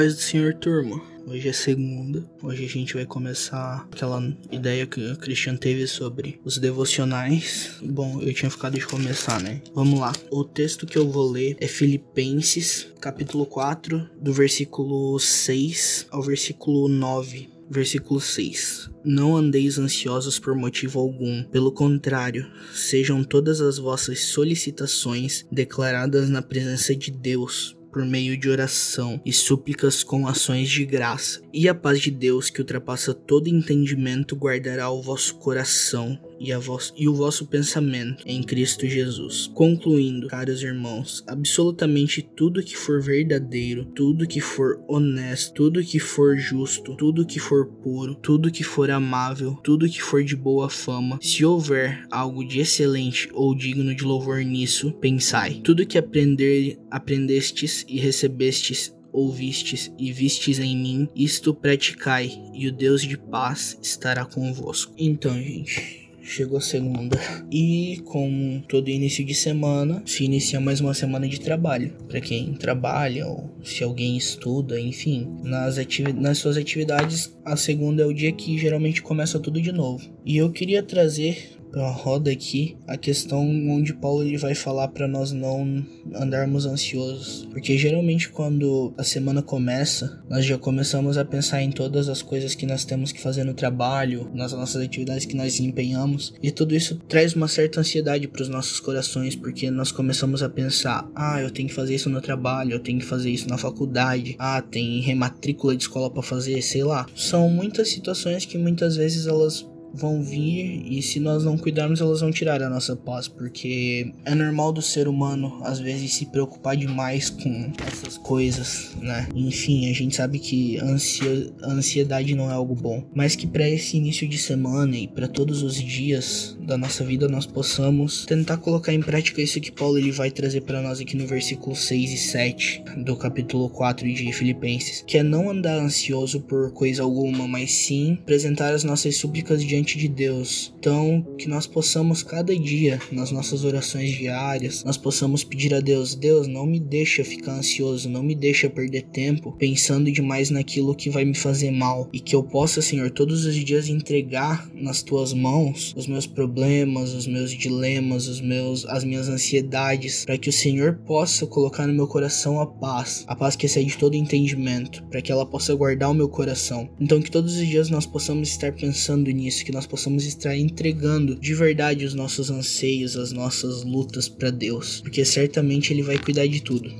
paz 0.00 0.14
do 0.14 0.20
Senhor, 0.22 0.54
turma. 0.54 0.98
Hoje 1.26 1.46
é 1.46 1.52
segunda. 1.52 2.24
Hoje 2.42 2.64
a 2.64 2.68
gente 2.68 2.94
vai 2.94 3.04
começar 3.04 3.86
aquela 3.92 4.34
ideia 4.50 4.86
que 4.86 4.98
o 4.98 5.16
Christian 5.18 5.56
teve 5.56 5.86
sobre 5.86 6.40
os 6.42 6.56
devocionais. 6.56 7.72
Bom, 7.82 8.18
eu 8.22 8.32
tinha 8.32 8.50
ficado 8.50 8.78
de 8.78 8.86
começar, 8.86 9.42
né? 9.42 9.60
Vamos 9.74 10.00
lá. 10.00 10.10
O 10.30 10.42
texto 10.42 10.86
que 10.86 10.96
eu 10.96 11.06
vou 11.06 11.30
ler 11.30 11.54
é 11.60 11.68
Filipenses, 11.68 12.90
capítulo 12.98 13.44
4, 13.44 14.08
do 14.18 14.32
versículo 14.32 15.18
6 15.18 16.06
ao 16.10 16.22
versículo 16.22 16.88
9. 16.88 17.50
Versículo 17.68 18.22
6. 18.22 18.88
Não 19.04 19.36
andeis 19.36 19.78
ansiosos 19.78 20.38
por 20.38 20.54
motivo 20.54 20.98
algum, 20.98 21.44
pelo 21.44 21.72
contrário, 21.72 22.50
sejam 22.72 23.22
todas 23.22 23.60
as 23.60 23.76
vossas 23.76 24.20
solicitações 24.24 25.44
declaradas 25.52 26.30
na 26.30 26.40
presença 26.40 26.96
de 26.96 27.10
Deus 27.10 27.78
por 27.90 28.04
meio 28.04 28.36
de 28.36 28.48
oração 28.48 29.20
e 29.24 29.32
súplicas 29.32 30.02
com 30.02 30.26
ações 30.26 30.68
de 30.68 30.84
graça. 30.84 31.40
E 31.52 31.68
a 31.68 31.74
paz 31.74 32.00
de 32.00 32.10
Deus, 32.10 32.50
que 32.50 32.60
ultrapassa 32.60 33.12
todo 33.12 33.48
entendimento, 33.48 34.36
guardará 34.36 34.90
o 34.90 35.02
vosso 35.02 35.34
coração 35.36 36.18
e, 36.40 36.56
vos, 36.56 36.94
e 36.96 37.06
o 37.06 37.14
vosso 37.14 37.46
pensamento 37.46 38.24
em 38.26 38.42
Cristo 38.42 38.86
Jesus. 38.86 39.50
Concluindo, 39.52 40.26
caros 40.28 40.62
irmãos, 40.62 41.22
absolutamente 41.26 42.22
tudo 42.22 42.62
que 42.62 42.74
for 42.74 43.02
verdadeiro, 43.02 43.84
tudo 43.84 44.26
que 44.26 44.40
for 44.40 44.82
honesto, 44.88 45.52
tudo 45.52 45.84
que 45.84 45.98
for 45.98 46.38
justo, 46.38 46.96
tudo 46.96 47.26
que 47.26 47.38
for 47.38 47.66
puro, 47.66 48.14
tudo 48.14 48.50
que 48.50 48.64
for 48.64 48.90
amável, 48.90 49.54
tudo 49.62 49.88
que 49.88 50.00
for 50.00 50.24
de 50.24 50.34
boa 50.34 50.70
fama, 50.70 51.18
se 51.20 51.44
houver 51.44 52.06
algo 52.10 52.42
de 52.42 52.60
excelente 52.60 53.28
ou 53.34 53.54
digno 53.54 53.94
de 53.94 54.02
louvor 54.02 54.38
nisso, 54.38 54.92
pensai. 54.92 55.60
Tudo 55.62 55.86
que 55.86 55.98
aprender, 55.98 56.78
aprendestes 56.90 57.84
e 57.86 57.98
recebestes 57.98 58.94
ouvistes 59.12 59.92
e 59.98 60.12
vistes 60.12 60.58
em 60.58 60.76
mim, 60.76 61.08
isto 61.14 61.52
praticai, 61.52 62.30
e 62.54 62.68
o 62.68 62.72
Deus 62.72 63.02
de 63.02 63.18
paz 63.18 63.78
estará 63.82 64.24
convosco. 64.24 64.94
Então, 64.96 65.34
gente, 65.34 65.99
chegou 66.22 66.60
segunda. 66.60 67.18
E 67.50 68.00
com 68.04 68.62
todo 68.68 68.88
início 68.88 69.24
de 69.24 69.34
semana, 69.34 70.02
se 70.06 70.24
inicia 70.24 70.60
mais 70.60 70.80
uma 70.80 70.94
semana 70.94 71.28
de 71.28 71.40
trabalho. 71.40 71.92
Para 72.08 72.20
quem 72.20 72.54
trabalha 72.54 73.26
ou 73.26 73.50
se 73.62 73.82
alguém 73.82 74.16
estuda, 74.16 74.80
enfim, 74.80 75.28
nas, 75.42 75.76
nas 76.16 76.38
suas 76.38 76.56
atividades, 76.56 77.36
a 77.44 77.56
segunda 77.56 78.02
é 78.02 78.06
o 78.06 78.14
dia 78.14 78.32
que 78.32 78.58
geralmente 78.58 79.02
começa 79.02 79.38
tudo 79.38 79.60
de 79.60 79.72
novo. 79.72 80.08
E 80.24 80.36
eu 80.36 80.50
queria 80.50 80.82
trazer 80.82 81.59
para 81.70 81.82
uma 81.82 81.90
roda 81.90 82.30
aqui 82.30 82.76
a 82.86 82.96
questão 82.96 83.44
onde 83.68 83.94
Paulo 83.94 84.22
ele 84.22 84.36
vai 84.36 84.54
falar 84.54 84.88
para 84.88 85.06
nós 85.06 85.32
não 85.32 85.84
andarmos 86.14 86.66
ansiosos, 86.66 87.48
porque 87.50 87.76
geralmente 87.78 88.28
quando 88.28 88.92
a 88.96 89.04
semana 89.04 89.42
começa, 89.42 90.22
nós 90.28 90.44
já 90.44 90.58
começamos 90.58 91.16
a 91.16 91.24
pensar 91.24 91.62
em 91.62 91.70
todas 91.70 92.08
as 92.08 92.22
coisas 92.22 92.54
que 92.54 92.66
nós 92.66 92.84
temos 92.84 93.12
que 93.12 93.20
fazer 93.20 93.44
no 93.44 93.54
trabalho, 93.54 94.30
nas 94.34 94.52
nossas 94.52 94.82
atividades 94.82 95.24
que 95.24 95.36
nós 95.36 95.60
empenhamos, 95.60 96.34
e 96.42 96.50
tudo 96.50 96.74
isso 96.74 96.96
traz 97.08 97.34
uma 97.34 97.48
certa 97.48 97.80
ansiedade 97.80 98.28
para 98.28 98.42
os 98.42 98.48
nossos 98.48 98.80
corações, 98.80 99.36
porque 99.36 99.70
nós 99.70 99.92
começamos 99.92 100.42
a 100.42 100.48
pensar: 100.48 101.08
ah, 101.14 101.40
eu 101.40 101.50
tenho 101.50 101.68
que 101.68 101.74
fazer 101.74 101.94
isso 101.94 102.10
no 102.10 102.20
trabalho, 102.20 102.72
eu 102.72 102.80
tenho 102.80 102.98
que 102.98 103.06
fazer 103.06 103.30
isso 103.30 103.48
na 103.48 103.58
faculdade, 103.58 104.36
ah, 104.38 104.60
tem 104.60 105.00
rematrícula 105.00 105.76
de 105.76 105.82
escola 105.82 106.10
para 106.10 106.22
fazer, 106.22 106.60
sei 106.62 106.82
lá. 106.82 107.06
São 107.14 107.48
muitas 107.48 107.88
situações 107.88 108.44
que 108.44 108.58
muitas 108.58 108.96
vezes 108.96 109.26
elas 109.26 109.69
vão 109.92 110.22
vir 110.22 110.86
e 110.86 111.02
se 111.02 111.20
nós 111.20 111.44
não 111.44 111.58
cuidarmos 111.58 112.00
elas 112.00 112.20
vão 112.20 112.30
tirar 112.30 112.62
a 112.62 112.70
nossa 112.70 112.96
paz, 112.96 113.28
porque 113.28 114.12
é 114.24 114.34
normal 114.34 114.72
do 114.72 114.82
ser 114.82 115.08
humano 115.08 115.60
às 115.64 115.78
vezes 115.78 116.14
se 116.14 116.26
preocupar 116.26 116.76
demais 116.76 117.30
com 117.30 117.72
essas 117.86 118.18
coisas, 118.18 118.96
né? 119.00 119.28
Enfim, 119.34 119.90
a 119.90 119.94
gente 119.94 120.16
sabe 120.16 120.38
que 120.38 120.78
ansia, 120.78 121.52
ansiedade 121.62 122.34
não 122.34 122.50
é 122.50 122.54
algo 122.54 122.74
bom, 122.74 123.04
mas 123.14 123.34
que 123.34 123.46
para 123.46 123.68
esse 123.68 123.96
início 123.96 124.28
de 124.28 124.38
semana 124.38 124.96
e 124.96 125.08
para 125.08 125.28
todos 125.28 125.62
os 125.62 125.74
dias 125.74 126.56
da 126.60 126.76
nossa 126.76 127.04
vida 127.04 127.28
nós 127.28 127.46
possamos 127.46 128.24
tentar 128.26 128.58
colocar 128.58 128.92
em 128.92 129.00
prática 129.00 129.42
isso 129.42 129.60
que 129.60 129.72
Paulo 129.72 129.98
ele 129.98 130.12
vai 130.12 130.30
trazer 130.30 130.62
para 130.62 130.80
nós 130.80 131.00
aqui 131.00 131.16
no 131.16 131.26
versículo 131.26 131.74
6 131.74 132.12
e 132.12 132.16
7 132.16 132.84
do 132.98 133.16
capítulo 133.16 133.68
4 133.70 134.12
de 134.12 134.32
Filipenses, 134.32 135.02
que 135.06 135.18
é 135.18 135.22
não 135.22 135.50
andar 135.50 135.78
ansioso 135.78 136.40
por 136.40 136.72
coisa 136.72 137.02
alguma, 137.02 137.46
mas 137.48 137.72
sim 137.72 138.18
apresentar 138.22 138.72
as 138.72 138.84
nossas 138.84 139.16
súplicas 139.16 139.64
diante 139.64 139.79
diante 139.80 139.98
de 139.98 140.08
Deus. 140.08 140.72
Então, 140.78 141.26
que 141.38 141.48
nós 141.48 141.66
possamos 141.66 142.22
cada 142.22 142.56
dia, 142.56 143.00
nas 143.10 143.30
nossas 143.30 143.64
orações 143.64 144.10
diárias, 144.10 144.84
nós 144.84 144.96
possamos 144.96 145.42
pedir 145.42 145.74
a 145.74 145.80
Deus: 145.80 146.14
Deus, 146.14 146.46
não 146.46 146.66
me 146.66 146.78
deixa 146.78 147.24
ficar 147.24 147.52
ansioso, 147.52 148.08
não 148.08 148.22
me 148.22 148.34
deixa 148.34 148.68
perder 148.68 149.02
tempo 149.02 149.52
pensando 149.58 150.10
demais 150.12 150.50
naquilo 150.50 150.94
que 150.94 151.10
vai 151.10 151.24
me 151.24 151.34
fazer 151.34 151.70
mal 151.70 152.08
e 152.12 152.20
que 152.20 152.34
eu 152.34 152.42
possa, 152.42 152.82
Senhor, 152.82 153.10
todos 153.10 153.44
os 153.44 153.54
dias 153.54 153.88
entregar 153.88 154.68
nas 154.74 155.02
tuas 155.02 155.32
mãos 155.32 155.94
os 155.96 156.06
meus 156.06 156.26
problemas, 156.26 157.14
os 157.14 157.26
meus 157.26 157.50
dilemas, 157.52 158.28
os 158.28 158.40
meus 158.40 158.84
as 158.86 159.04
minhas 159.04 159.28
ansiedades, 159.28 160.24
para 160.24 160.38
que 160.38 160.48
o 160.48 160.52
Senhor 160.52 160.94
possa 161.06 161.46
colocar 161.46 161.86
no 161.86 161.94
meu 161.94 162.06
coração 162.06 162.60
a 162.60 162.66
paz, 162.66 163.24
a 163.26 163.34
paz 163.34 163.56
que 163.56 163.66
excede 163.66 163.96
todo 163.96 164.14
entendimento, 164.14 165.02
para 165.04 165.22
que 165.22 165.32
ela 165.32 165.46
possa 165.46 165.74
guardar 165.74 166.10
o 166.10 166.14
meu 166.14 166.28
coração. 166.28 166.88
Então 167.00 167.20
que 167.20 167.30
todos 167.30 167.56
os 167.56 167.66
dias 167.66 167.88
nós 167.88 168.06
possamos 168.06 168.48
estar 168.48 168.72
pensando 168.72 169.30
nisso, 169.30 169.64
que 169.70 169.76
nós 169.76 169.86
possamos 169.86 170.26
estar 170.26 170.56
entregando 170.56 171.36
de 171.36 171.54
verdade 171.54 172.04
os 172.04 172.12
nossos 172.12 172.50
anseios, 172.50 173.16
as 173.16 173.30
nossas 173.30 173.84
lutas 173.84 174.28
para 174.28 174.50
Deus, 174.50 175.00
porque 175.00 175.24
certamente 175.24 175.92
Ele 175.92 176.02
vai 176.02 176.18
cuidar 176.18 176.46
de 176.48 176.60
tudo. 176.60 176.90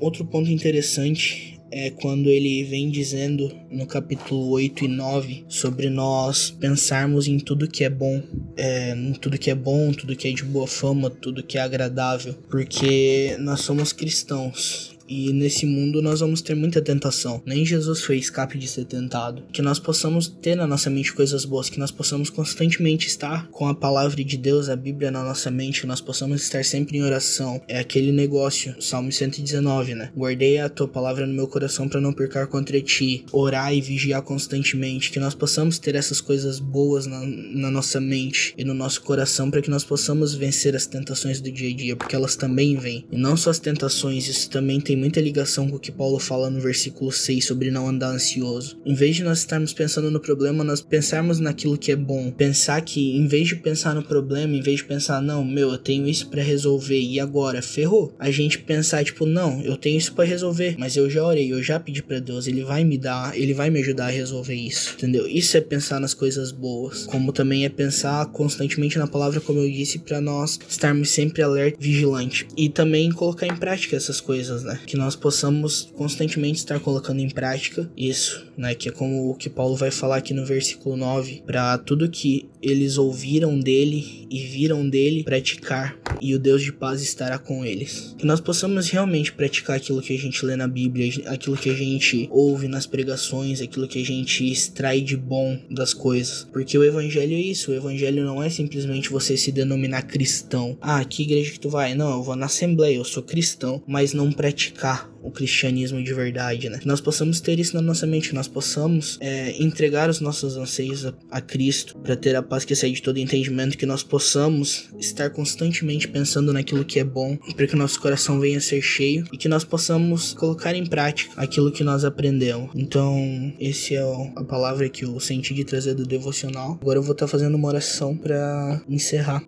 Outro 0.00 0.24
ponto 0.24 0.48
interessante 0.48 1.58
é 1.72 1.90
quando 1.90 2.30
ele 2.30 2.62
vem 2.62 2.88
dizendo 2.88 3.52
no 3.68 3.84
capítulo 3.84 4.48
8 4.50 4.84
e 4.84 4.88
9 4.88 5.44
sobre 5.48 5.90
nós 5.90 6.50
pensarmos 6.50 7.26
em 7.26 7.38
tudo 7.38 7.68
que 7.68 7.82
é 7.82 7.90
bom, 7.90 8.22
é, 8.56 8.94
em 8.94 9.12
tudo 9.12 9.36
que 9.36 9.50
é 9.50 9.54
bom, 9.54 9.92
tudo 9.92 10.16
que 10.16 10.28
é 10.28 10.32
de 10.32 10.44
boa 10.44 10.68
fama, 10.68 11.10
tudo 11.10 11.42
que 11.42 11.58
é 11.58 11.60
agradável, 11.60 12.32
porque 12.48 13.36
nós 13.40 13.60
somos 13.60 13.92
cristãos 13.92 14.97
e 15.08 15.32
nesse 15.32 15.64
mundo 15.64 16.02
nós 16.02 16.20
vamos 16.20 16.42
ter 16.42 16.54
muita 16.54 16.82
tentação. 16.82 17.42
Nem 17.46 17.64
Jesus 17.64 18.02
foi 18.02 18.18
escape 18.18 18.58
de 18.58 18.68
ser 18.68 18.84
tentado. 18.84 19.42
Que 19.52 19.62
nós 19.62 19.78
possamos 19.78 20.28
ter 20.28 20.54
na 20.54 20.66
nossa 20.66 20.90
mente 20.90 21.12
coisas 21.12 21.44
boas, 21.44 21.70
que 21.70 21.78
nós 21.78 21.90
possamos 21.90 22.28
constantemente 22.30 23.06
estar 23.06 23.48
com 23.48 23.66
a 23.66 23.74
palavra 23.74 24.22
de 24.22 24.36
Deus, 24.36 24.68
a 24.68 24.76
Bíblia 24.76 25.10
na 25.10 25.22
nossa 25.22 25.50
mente, 25.50 25.80
que 25.80 25.86
nós 25.86 26.00
possamos 26.00 26.42
estar 26.42 26.64
sempre 26.64 26.98
em 26.98 27.02
oração. 27.02 27.60
É 27.66 27.78
aquele 27.78 28.12
negócio, 28.12 28.74
Salmo 28.80 29.10
119, 29.10 29.94
né? 29.94 30.10
Guardei 30.16 30.58
a 30.58 30.68
tua 30.68 30.88
palavra 30.88 31.26
no 31.26 31.32
meu 31.32 31.46
coração 31.46 31.88
para 31.88 32.00
não 32.00 32.12
percar 32.12 32.46
contra 32.46 32.80
ti. 32.80 33.24
Orar 33.32 33.72
e 33.74 33.80
vigiar 33.80 34.22
constantemente. 34.22 35.10
Que 35.10 35.20
nós 35.20 35.34
possamos 35.34 35.78
ter 35.78 35.94
essas 35.94 36.20
coisas 36.20 36.58
boas 36.58 37.06
na, 37.06 37.20
na 37.24 37.70
nossa 37.70 38.00
mente 38.00 38.54
e 38.58 38.64
no 38.64 38.74
nosso 38.74 39.02
coração 39.02 39.50
para 39.50 39.62
que 39.62 39.70
nós 39.70 39.84
possamos 39.84 40.34
vencer 40.34 40.76
as 40.76 40.86
tentações 40.86 41.40
do 41.40 41.50
dia 41.50 41.70
a 41.70 41.74
dia, 41.74 41.96
porque 41.96 42.14
elas 42.14 42.36
também 42.36 42.76
vêm. 42.76 43.06
E 43.10 43.16
não 43.16 43.36
só 43.36 43.50
as 43.50 43.58
tentações, 43.58 44.28
isso 44.28 44.50
também 44.50 44.80
tem 44.80 44.97
muita 44.98 45.20
ligação 45.20 45.68
com 45.68 45.76
o 45.76 45.80
que 45.80 45.92
Paulo 45.92 46.18
fala 46.18 46.50
no 46.50 46.60
versículo 46.60 47.10
6 47.10 47.44
sobre 47.44 47.70
não 47.70 47.88
andar 47.88 48.08
ansioso. 48.08 48.78
Em 48.84 48.94
vez 48.94 49.16
de 49.16 49.24
nós 49.24 49.38
estarmos 49.38 49.72
pensando 49.72 50.10
no 50.10 50.20
problema, 50.20 50.64
nós 50.64 50.80
pensarmos 50.80 51.40
naquilo 51.40 51.78
que 51.78 51.92
é 51.92 51.96
bom. 51.96 52.30
Pensar 52.30 52.80
que, 52.82 53.16
em 53.16 53.26
vez 53.26 53.48
de 53.48 53.56
pensar 53.56 53.94
no 53.94 54.02
problema, 54.02 54.54
em 54.54 54.60
vez 54.60 54.78
de 54.78 54.84
pensar, 54.84 55.22
não, 55.22 55.44
meu, 55.44 55.70
eu 55.70 55.78
tenho 55.78 56.08
isso 56.08 56.28
para 56.28 56.42
resolver 56.42 57.00
e 57.00 57.20
agora 57.20 57.62
ferrou, 57.62 58.14
a 58.18 58.30
gente 58.30 58.58
pensar, 58.58 59.04
tipo, 59.04 59.24
não, 59.24 59.60
eu 59.62 59.76
tenho 59.76 59.98
isso 59.98 60.12
para 60.14 60.24
resolver, 60.24 60.76
mas 60.78 60.96
eu 60.96 61.08
já 61.08 61.24
orei, 61.24 61.52
eu 61.52 61.62
já 61.62 61.78
pedi 61.78 62.02
para 62.02 62.18
Deus, 62.18 62.46
ele 62.46 62.64
vai 62.64 62.84
me 62.84 62.98
dar, 62.98 63.36
ele 63.38 63.54
vai 63.54 63.70
me 63.70 63.80
ajudar 63.80 64.06
a 64.06 64.10
resolver 64.10 64.54
isso, 64.54 64.94
entendeu? 64.94 65.26
Isso 65.26 65.56
é 65.56 65.60
pensar 65.60 66.00
nas 66.00 66.14
coisas 66.14 66.50
boas, 66.50 67.06
como 67.06 67.32
também 67.32 67.64
é 67.64 67.68
pensar 67.68 68.26
constantemente 68.26 68.98
na 68.98 69.06
palavra, 69.06 69.40
como 69.40 69.60
eu 69.60 69.70
disse, 69.70 69.98
para 69.98 70.20
nós 70.20 70.58
estarmos 70.68 71.10
sempre 71.10 71.42
alerta, 71.42 71.78
vigilante 71.80 72.46
e 72.56 72.68
também 72.68 73.10
colocar 73.12 73.46
em 73.46 73.56
prática 73.56 73.96
essas 73.96 74.20
coisas, 74.20 74.62
né? 74.62 74.80
Que 74.88 74.96
nós 74.96 75.14
possamos 75.14 75.92
constantemente 75.94 76.58
estar 76.58 76.80
colocando 76.80 77.20
em 77.20 77.28
prática 77.28 77.88
isso, 77.94 78.46
né? 78.56 78.74
Que 78.74 78.88
é 78.88 78.92
como 78.92 79.30
o 79.30 79.34
que 79.34 79.50
Paulo 79.50 79.76
vai 79.76 79.90
falar 79.90 80.16
aqui 80.16 80.32
no 80.32 80.46
versículo 80.46 80.96
9, 80.96 81.42
para 81.46 81.76
tudo 81.76 82.08
que 82.08 82.48
eles 82.62 82.96
ouviram 82.96 83.60
dele 83.60 84.26
e 84.30 84.40
viram 84.46 84.88
dele 84.88 85.22
praticar, 85.22 85.96
e 86.20 86.34
o 86.34 86.38
Deus 86.38 86.62
de 86.62 86.72
paz 86.72 87.02
estará 87.02 87.38
com 87.38 87.64
eles. 87.64 88.14
Que 88.18 88.26
nós 88.26 88.40
possamos 88.40 88.88
realmente 88.88 89.32
praticar 89.32 89.76
aquilo 89.76 90.02
que 90.02 90.14
a 90.14 90.18
gente 90.18 90.44
lê 90.44 90.56
na 90.56 90.68
Bíblia, 90.68 91.10
aquilo 91.26 91.56
que 91.56 91.70
a 91.70 91.74
gente 91.74 92.28
ouve 92.30 92.68
nas 92.68 92.86
pregações, 92.86 93.60
aquilo 93.60 93.88
que 93.88 94.00
a 94.00 94.04
gente 94.04 94.50
extrai 94.50 95.00
de 95.00 95.16
bom 95.16 95.58
das 95.70 95.94
coisas. 95.94 96.46
Porque 96.52 96.76
o 96.76 96.84
evangelho 96.84 97.34
é 97.34 97.40
isso, 97.40 97.70
o 97.70 97.74
evangelho 97.74 98.24
não 98.24 98.42
é 98.42 98.50
simplesmente 98.50 99.10
você 99.10 99.36
se 99.36 99.52
denominar 99.52 100.02
cristão. 100.02 100.76
Ah, 100.80 101.04
que 101.04 101.22
igreja 101.22 101.52
que 101.52 101.60
tu 101.60 101.70
vai? 101.70 101.94
Não, 101.94 102.10
eu 102.12 102.22
vou 102.22 102.36
na 102.36 102.46
assembleia, 102.46 102.96
eu 102.96 103.04
sou 103.04 103.22
cristão, 103.22 103.82
mas 103.86 104.12
não 104.12 104.32
praticar 104.32 105.10
o 105.22 105.30
cristianismo 105.30 106.02
de 106.02 106.12
verdade, 106.14 106.68
né? 106.68 106.78
Que 106.78 106.86
nós 106.86 107.00
possamos 107.00 107.40
ter 107.40 107.58
isso 107.58 107.74
na 107.74 107.82
nossa 107.82 108.06
mente, 108.06 108.34
nós 108.34 108.48
possamos 108.48 109.18
é, 109.20 109.62
entregar 109.62 110.08
os 110.08 110.20
nossos 110.20 110.56
anseios 110.56 111.06
a, 111.06 111.14
a 111.30 111.40
Cristo 111.40 111.98
para 111.98 112.16
ter 112.16 112.36
a 112.36 112.42
paz 112.42 112.64
que 112.64 112.72
excede 112.72 112.94
de 112.94 113.02
todo 113.02 113.18
entendimento, 113.18 113.76
que 113.76 113.86
nós 113.86 114.02
possamos 114.02 114.88
estar 114.98 115.30
constantemente 115.30 116.08
pensando 116.08 116.52
naquilo 116.52 116.84
que 116.84 116.98
é 116.98 117.04
bom, 117.04 117.36
para 117.56 117.66
que 117.66 117.74
o 117.74 117.78
nosso 117.78 118.00
coração 118.00 118.40
venha 118.40 118.58
a 118.58 118.60
ser 118.60 118.82
cheio 118.82 119.24
e 119.32 119.36
que 119.36 119.48
nós 119.48 119.64
possamos 119.64 120.32
colocar 120.34 120.74
em 120.74 120.86
prática 120.86 121.32
aquilo 121.36 121.72
que 121.72 121.84
nós 121.84 122.04
aprendemos. 122.04 122.70
Então, 122.74 123.16
esse 123.58 123.94
é 123.94 124.02
a 124.36 124.44
palavra 124.44 124.88
que 124.88 125.04
eu 125.04 125.18
senti 125.20 125.54
de 125.54 125.64
trazer 125.64 125.94
do 125.94 126.06
devocional. 126.06 126.78
Agora 126.80 126.98
eu 126.98 127.02
vou 127.02 127.12
estar 127.12 127.26
tá 127.26 127.30
fazendo 127.30 127.54
uma 127.54 127.68
oração 127.68 128.16
para 128.16 128.82
encerrar. 128.88 129.42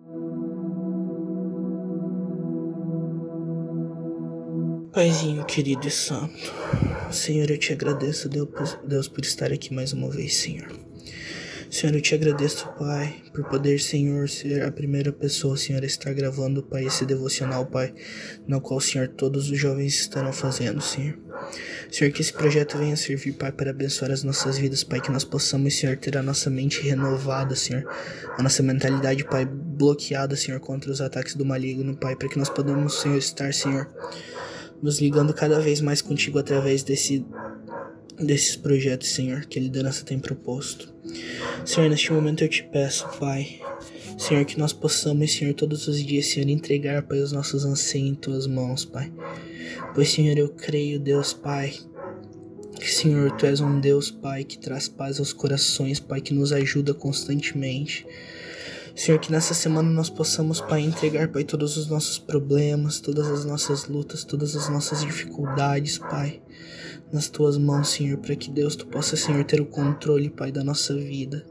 Paizinho 4.93 5.45
querido 5.45 5.87
e 5.87 5.89
santo, 5.89 6.53
Senhor, 7.09 7.49
eu 7.49 7.57
te 7.57 7.71
agradeço, 7.71 8.27
Deus, 8.27 9.07
por 9.07 9.23
estar 9.23 9.49
aqui 9.49 9.73
mais 9.73 9.93
uma 9.93 10.09
vez, 10.09 10.35
Senhor. 10.35 10.67
Senhor, 11.69 11.95
eu 11.95 12.01
te 12.01 12.13
agradeço, 12.13 12.67
Pai, 12.77 13.23
por 13.33 13.45
poder, 13.45 13.79
Senhor, 13.79 14.27
ser 14.27 14.63
a 14.63 14.71
primeira 14.71 15.13
pessoa, 15.13 15.55
Senhor, 15.55 15.81
a 15.81 15.85
estar 15.85 16.13
gravando, 16.13 16.61
Pai, 16.61 16.83
esse 16.83 17.05
devocional, 17.05 17.65
Pai, 17.65 17.93
no 18.45 18.59
qual, 18.59 18.81
Senhor, 18.81 19.07
todos 19.07 19.49
os 19.49 19.57
jovens 19.57 19.97
estarão 19.97 20.33
fazendo, 20.33 20.81
Senhor. 20.81 21.17
Senhor, 21.89 22.11
que 22.11 22.21
esse 22.21 22.33
projeto 22.33 22.77
venha 22.77 22.97
servir, 22.97 23.31
Pai, 23.31 23.53
para 23.53 23.69
abençoar 23.69 24.11
as 24.11 24.23
nossas 24.23 24.57
vidas, 24.57 24.83
Pai, 24.83 24.99
que 24.99 25.09
nós 25.09 25.23
possamos, 25.23 25.73
Senhor, 25.73 25.95
ter 25.95 26.17
a 26.17 26.21
nossa 26.21 26.49
mente 26.49 26.81
renovada, 26.81 27.55
Senhor, 27.55 27.87
a 28.37 28.43
nossa 28.43 28.61
mentalidade, 28.61 29.23
Pai, 29.23 29.45
bloqueada, 29.45 30.35
Senhor, 30.35 30.59
contra 30.59 30.91
os 30.91 30.99
ataques 30.99 31.33
do 31.33 31.45
maligno, 31.45 31.95
Pai, 31.95 32.17
para 32.17 32.27
que 32.27 32.37
nós 32.37 32.49
podamos, 32.49 32.99
Senhor, 32.99 33.17
estar, 33.17 33.53
Senhor, 33.53 33.87
nos 34.81 34.99
ligando 34.99 35.33
cada 35.33 35.59
vez 35.59 35.81
mais 35.81 36.01
contigo 36.01 36.39
através 36.39 36.83
desse 36.83 37.25
desses 38.19 38.55
projetos, 38.55 39.09
Senhor, 39.09 39.45
que 39.45 39.57
a 39.57 39.61
liderança 39.61 40.05
tem 40.05 40.19
proposto. 40.19 40.93
Senhor, 41.65 41.89
neste 41.89 42.13
momento 42.13 42.43
eu 42.43 42.49
te 42.49 42.63
peço, 42.63 43.07
Pai, 43.19 43.59
Senhor, 44.17 44.45
que 44.45 44.59
nós 44.59 44.71
possamos, 44.71 45.31
Senhor, 45.31 45.53
todos 45.53 45.87
os 45.87 45.99
dias, 46.03 46.27
Senhor, 46.27 46.47
entregar, 46.47 47.01
Pai, 47.01 47.19
os 47.19 47.31
nossos 47.31 47.65
anseios 47.65 48.09
em 48.09 48.15
tuas 48.15 48.45
mãos, 48.45 48.85
Pai. 48.85 49.11
Pois, 49.95 50.09
Senhor, 50.09 50.37
eu 50.37 50.49
creio, 50.49 50.99
Deus, 50.99 51.33
Pai, 51.33 51.73
que, 52.79 52.91
Senhor, 52.91 53.31
tu 53.31 53.45
és 53.45 53.59
um 53.59 53.79
Deus, 53.79 54.11
Pai, 54.11 54.43
que 54.43 54.57
traz 54.57 54.87
paz 54.87 55.19
aos 55.19 55.33
corações, 55.33 55.99
Pai, 55.99 56.21
que 56.21 56.33
nos 56.33 56.51
ajuda 56.51 56.93
constantemente. 56.93 58.05
Senhor, 58.95 59.19
que 59.19 59.31
nessa 59.31 59.53
semana 59.53 59.89
nós 59.89 60.09
possamos, 60.09 60.59
Pai, 60.59 60.81
entregar, 60.81 61.29
Pai, 61.29 61.43
todos 61.43 61.77
os 61.77 61.87
nossos 61.87 62.19
problemas, 62.19 62.99
todas 62.99 63.27
as 63.29 63.45
nossas 63.45 63.87
lutas, 63.87 64.23
todas 64.23 64.55
as 64.55 64.67
nossas 64.69 65.01
dificuldades, 65.01 65.97
Pai, 65.97 66.41
nas 67.11 67.29
tuas 67.29 67.57
mãos, 67.57 67.89
Senhor, 67.89 68.17
para 68.17 68.35
que 68.35 68.51
Deus, 68.51 68.75
tu 68.75 68.85
possa, 68.87 69.15
Senhor, 69.15 69.43
ter 69.45 69.61
o 69.61 69.65
controle, 69.65 70.29
Pai, 70.29 70.51
da 70.51 70.63
nossa 70.63 70.93
vida. 70.93 71.45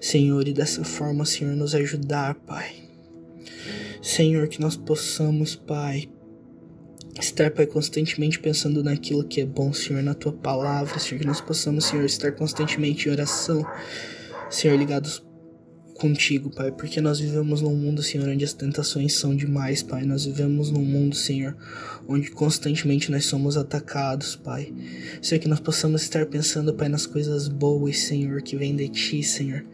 Senhor, 0.00 0.46
e 0.46 0.52
dessa 0.52 0.84
forma, 0.84 1.24
Senhor, 1.24 1.56
nos 1.56 1.74
ajudar, 1.74 2.34
Pai. 2.34 2.72
Senhor, 4.00 4.46
que 4.46 4.60
nós 4.60 4.76
possamos, 4.76 5.56
Pai, 5.56 6.08
estar, 7.18 7.50
Pai, 7.50 7.66
constantemente 7.66 8.38
pensando 8.38 8.84
naquilo 8.84 9.24
que 9.24 9.40
é 9.40 9.46
bom, 9.46 9.72
Senhor, 9.72 10.02
na 10.02 10.14
tua 10.14 10.32
palavra, 10.32 11.00
Senhor, 11.00 11.20
que 11.20 11.26
nós 11.26 11.40
possamos, 11.40 11.86
Senhor, 11.86 12.04
estar 12.04 12.30
constantemente 12.32 13.08
em 13.08 13.12
oração, 13.12 13.66
Senhor, 14.50 14.76
ligados 14.78 15.23
contigo, 16.04 16.50
Pai, 16.50 16.70
porque 16.70 17.00
nós 17.00 17.18
vivemos 17.18 17.62
num 17.62 17.74
mundo, 17.74 18.02
Senhor, 18.02 18.28
onde 18.28 18.44
as 18.44 18.52
tentações 18.52 19.14
são 19.14 19.34
demais, 19.34 19.82
Pai. 19.82 20.04
Nós 20.04 20.26
vivemos 20.26 20.70
num 20.70 20.84
mundo, 20.84 21.16
Senhor, 21.16 21.56
onde 22.06 22.30
constantemente 22.30 23.10
nós 23.10 23.24
somos 23.24 23.56
atacados, 23.56 24.36
Pai. 24.36 24.70
Senhor, 25.22 25.40
que 25.40 25.48
nós 25.48 25.60
possamos 25.60 26.02
estar 26.02 26.26
pensando, 26.26 26.74
Pai, 26.74 26.90
nas 26.90 27.06
coisas 27.06 27.48
boas, 27.48 28.00
Senhor, 28.00 28.42
que 28.42 28.54
vêm 28.54 28.76
de 28.76 28.86
Ti, 28.90 29.22
Senhor, 29.22 29.64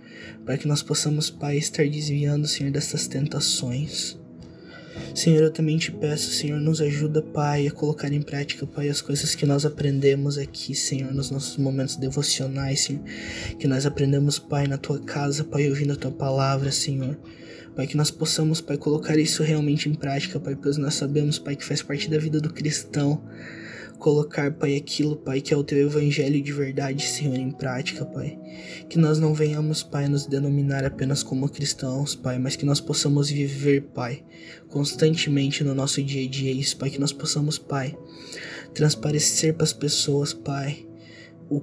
para 0.47 0.57
que 0.57 0.69
nós 0.69 0.85
possamos, 0.85 1.31
Pai, 1.31 1.59
estar 1.59 1.89
desviando, 1.89 2.47
Senhor, 2.47 2.71
dessas 2.71 3.09
tentações. 3.09 4.20
Senhor, 5.15 5.43
eu 5.43 5.51
também 5.51 5.77
te 5.77 5.91
peço, 5.91 6.31
Senhor, 6.31 6.61
nos 6.61 6.81
ajuda, 6.81 7.23
Pai, 7.23 7.67
a 7.67 7.71
colocar 7.71 8.13
em 8.13 8.23
prática, 8.23 8.67
Pai, 8.67 8.89
as 8.89 9.01
coisas 9.01 9.35
que 9.35 9.45
nós 9.45 9.67
aprendemos 9.67 10.39
aqui, 10.39 10.75
Senhor, 10.75 11.13
nos 11.13 11.31
nossos 11.31 11.57
momentos 11.57 11.97
devocionais, 11.97 12.85
Senhor. 12.85 13.03
Que 13.59 13.67
nós 13.67 13.87
aprendemos, 13.87 14.39
Pai, 14.39 14.67
na 14.67 14.79
tua 14.79 14.99
casa, 15.01 15.45
Pai, 15.45 15.69
ouvindo 15.69 15.93
a 15.93 15.97
tua 15.97 16.11
palavra, 16.11 16.71
Senhor. 16.71 17.19
Pai, 17.75 17.87
que 17.87 17.97
nós 17.97 18.11
possamos, 18.11 18.61
Pai, 18.61 18.77
colocar 18.77 19.19
isso 19.19 19.43
realmente 19.43 19.89
em 19.89 19.95
prática, 19.95 20.41
Pai, 20.41 20.57
pois 20.61 20.77
nós 20.77 20.95
sabemos, 20.95 21.39
Pai, 21.39 21.57
que 21.57 21.65
faz 21.65 21.83
parte 21.83 22.11
da 22.11 22.19
vida 22.19 22.41
do 22.41 22.53
cristão 22.53 23.23
colocar, 24.01 24.51
Pai, 24.51 24.75
aquilo, 24.75 25.15
Pai, 25.15 25.41
que 25.41 25.55
é 25.55 25.57
o 25.57 25.63
teu 25.63 25.79
evangelho 25.79 26.43
de 26.43 26.53
verdade, 26.53 27.07
Senhor, 27.07 27.37
em 27.37 27.53
prática, 27.53 28.05
Pai. 28.05 28.37
Que 28.89 28.99
nós 28.99 29.21
não 29.21 29.33
venhamos, 29.33 29.83
Pai, 29.83 30.09
nos 30.09 30.27
denominar 30.27 30.85
apenas 30.85 31.23
como 31.23 31.49
cristãos, 31.49 32.17
Pai, 32.17 32.39
mas 32.39 32.57
que 32.57 32.65
nós 32.65 32.81
possamos 32.81 33.31
viver, 33.31 33.83
Pai, 33.95 34.25
constantemente 34.69 35.63
no 35.63 35.75
nosso 35.75 36.03
dia 36.03 36.27
a 36.27 36.29
dia 36.29 36.51
isso, 36.51 36.77
Pai, 36.77 36.91
que 36.91 36.99
nós 36.99 37.13
possamos, 37.13 37.59
Pai, 37.59 37.97
transparecer 38.75 39.55
para 39.55 39.65
as 39.65 39.73
pessoas, 39.73 40.33
Pai, 40.33 40.85
o 41.49 41.63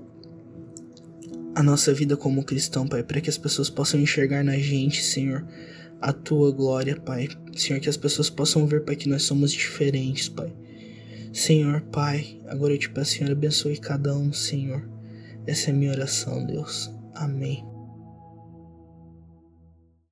a 1.55 1.63
nossa 1.63 1.91
vida 1.91 2.15
como 2.15 2.43
cristão, 2.43 2.87
Pai, 2.87 3.01
para 3.01 3.19
que 3.19 3.31
as 3.31 3.37
pessoas 3.37 3.67
possam 3.67 3.99
enxergar 3.99 4.43
na 4.43 4.59
gente, 4.59 5.03
Senhor, 5.03 5.43
a 5.99 6.13
tua 6.13 6.51
glória, 6.51 6.95
Pai. 6.95 7.27
Senhor, 7.55 7.79
que 7.79 7.89
as 7.89 7.97
pessoas 7.97 8.29
possam 8.29 8.67
ver, 8.67 8.85
Pai, 8.85 8.95
que 8.95 9.09
nós 9.09 9.23
somos 9.23 9.51
diferentes, 9.51 10.29
Pai. 10.29 10.53
Senhor 11.37 11.81
Pai, 11.91 12.41
agora 12.47 12.73
eu 12.73 12.79
te 12.79 12.89
peço, 12.89 13.11
Senhor, 13.11 13.31
abençoe 13.31 13.77
cada 13.77 14.17
um, 14.17 14.33
Senhor. 14.33 14.89
Essa 15.45 15.69
é 15.69 15.71
a 15.71 15.75
minha 15.75 15.91
oração, 15.91 16.43
Deus. 16.43 16.91
Amém. 17.13 17.63